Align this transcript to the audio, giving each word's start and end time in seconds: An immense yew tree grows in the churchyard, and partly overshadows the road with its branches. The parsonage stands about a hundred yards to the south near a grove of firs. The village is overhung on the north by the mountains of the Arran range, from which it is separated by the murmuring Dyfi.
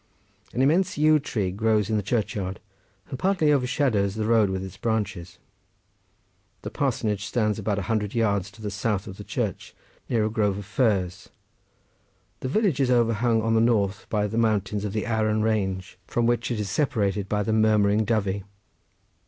An 0.51 0.63
immense 0.63 0.97
yew 0.97 1.19
tree 1.19 1.51
grows 1.51 1.87
in 1.87 1.95
the 1.95 2.01
churchyard, 2.01 2.59
and 3.11 3.19
partly 3.19 3.53
overshadows 3.53 4.15
the 4.15 4.25
road 4.25 4.49
with 4.49 4.63
its 4.63 4.75
branches. 4.75 5.37
The 6.63 6.71
parsonage 6.71 7.23
stands 7.25 7.59
about 7.59 7.77
a 7.77 7.83
hundred 7.83 8.15
yards 8.15 8.49
to 8.53 8.63
the 8.63 8.71
south 8.71 9.07
near 10.09 10.25
a 10.25 10.29
grove 10.31 10.57
of 10.57 10.65
firs. 10.65 11.29
The 12.39 12.49
village 12.49 12.79
is 12.79 12.89
overhung 12.89 13.43
on 13.43 13.53
the 13.53 13.61
north 13.61 14.07
by 14.09 14.25
the 14.25 14.39
mountains 14.39 14.85
of 14.85 14.93
the 14.93 15.05
Arran 15.05 15.43
range, 15.43 15.99
from 16.07 16.25
which 16.25 16.49
it 16.49 16.59
is 16.59 16.71
separated 16.71 17.29
by 17.29 17.43
the 17.43 17.53
murmuring 17.53 18.03
Dyfi. 18.03 18.43